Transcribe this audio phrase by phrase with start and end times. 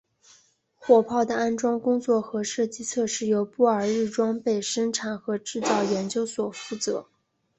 [0.77, 7.05] 火炮的安装工作和射击测试由布尔日装备生产和制造研究所负责。